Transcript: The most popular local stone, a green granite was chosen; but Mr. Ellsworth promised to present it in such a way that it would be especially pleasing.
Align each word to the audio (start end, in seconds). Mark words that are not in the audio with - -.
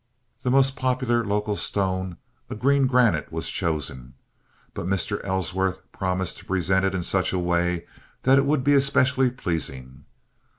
The 0.41 0.49
most 0.49 0.75
popular 0.75 1.23
local 1.23 1.55
stone, 1.55 2.17
a 2.49 2.55
green 2.55 2.87
granite 2.87 3.31
was 3.31 3.49
chosen; 3.51 4.15
but 4.73 4.87
Mr. 4.87 5.23
Ellsworth 5.23 5.77
promised 5.91 6.39
to 6.39 6.45
present 6.45 6.83
it 6.83 6.95
in 6.95 7.03
such 7.03 7.33
a 7.33 7.37
way 7.37 7.85
that 8.23 8.39
it 8.39 8.45
would 8.47 8.63
be 8.63 8.73
especially 8.73 9.29
pleasing. 9.29 10.05